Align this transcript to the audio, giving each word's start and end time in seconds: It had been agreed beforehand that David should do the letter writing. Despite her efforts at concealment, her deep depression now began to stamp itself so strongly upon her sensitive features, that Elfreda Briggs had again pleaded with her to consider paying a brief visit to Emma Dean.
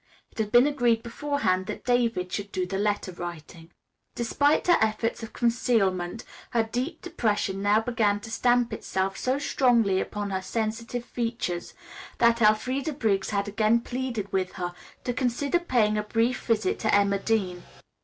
It 0.31 0.39
had 0.39 0.51
been 0.51 0.65
agreed 0.65 1.03
beforehand 1.03 1.67
that 1.67 1.85
David 1.85 2.31
should 2.33 2.51
do 2.51 2.65
the 2.65 2.79
letter 2.79 3.11
writing. 3.11 3.69
Despite 4.15 4.65
her 4.65 4.77
efforts 4.81 5.23
at 5.23 5.33
concealment, 5.33 6.23
her 6.49 6.63
deep 6.63 7.03
depression 7.03 7.61
now 7.61 7.81
began 7.81 8.19
to 8.21 8.31
stamp 8.31 8.73
itself 8.73 9.15
so 9.15 9.37
strongly 9.37 10.01
upon 10.01 10.31
her 10.31 10.41
sensitive 10.41 11.05
features, 11.05 11.75
that 12.17 12.41
Elfreda 12.41 12.93
Briggs 12.93 13.29
had 13.29 13.47
again 13.47 13.81
pleaded 13.81 14.33
with 14.33 14.53
her 14.53 14.73
to 15.03 15.13
consider 15.13 15.59
paying 15.59 15.99
a 15.99 16.03
brief 16.03 16.47
visit 16.47 16.79
to 16.79 16.91
Emma 16.95 17.19
Dean. 17.19 17.61